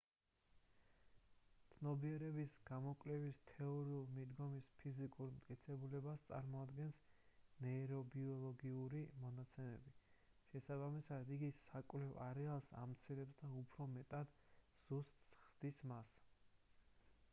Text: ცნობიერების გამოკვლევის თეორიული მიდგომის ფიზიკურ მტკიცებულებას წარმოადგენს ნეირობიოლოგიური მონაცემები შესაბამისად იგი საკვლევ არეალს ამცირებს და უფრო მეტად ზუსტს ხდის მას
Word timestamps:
ცნობიერების 1.71 2.53
გამოკვლევის 2.69 3.41
თეორიული 3.49 4.13
მიდგომის 4.15 4.69
ფიზიკურ 4.79 5.27
მტკიცებულებას 5.35 6.23
წარმოადგენს 6.29 7.01
ნეირობიოლოგიური 7.65 9.01
მონაცემები 9.25 9.93
შესაბამისად 10.53 11.33
იგი 11.37 11.49
საკვლევ 11.59 12.15
არეალს 12.29 12.71
ამცირებს 12.81 13.37
და 13.43 13.51
უფრო 13.61 13.87
მეტად 13.99 14.33
ზუსტს 14.89 15.39
ხდის 15.47 15.79
მას 15.93 16.17